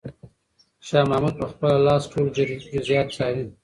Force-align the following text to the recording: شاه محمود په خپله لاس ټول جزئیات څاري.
شاه 0.87 1.05
محمود 1.11 1.35
په 1.41 1.45
خپله 1.51 1.77
لاس 1.87 2.03
ټول 2.11 2.25
جزئیات 2.73 3.07
څاري. 3.15 3.43